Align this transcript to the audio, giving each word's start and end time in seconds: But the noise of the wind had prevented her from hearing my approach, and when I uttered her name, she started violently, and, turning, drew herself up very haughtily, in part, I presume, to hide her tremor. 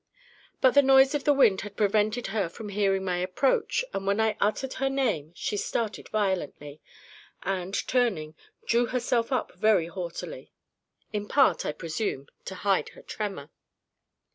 But 0.61 0.71
the 0.71 0.81
noise 0.81 1.13
of 1.13 1.25
the 1.25 1.31
wind 1.33 1.61
had 1.61 1.77
prevented 1.77 2.25
her 2.33 2.49
from 2.49 2.69
hearing 2.69 3.05
my 3.05 3.17
approach, 3.17 3.85
and 3.93 4.07
when 4.07 4.19
I 4.19 4.35
uttered 4.41 4.73
her 4.81 4.89
name, 4.89 5.31
she 5.35 5.57
started 5.57 6.09
violently, 6.09 6.81
and, 7.43 7.75
turning, 7.87 8.33
drew 8.65 8.87
herself 8.87 9.31
up 9.31 9.51
very 9.53 9.85
haughtily, 9.85 10.51
in 11.13 11.27
part, 11.27 11.67
I 11.67 11.71
presume, 11.71 12.29
to 12.45 12.55
hide 12.55 12.89
her 12.97 13.03
tremor. 13.03 13.51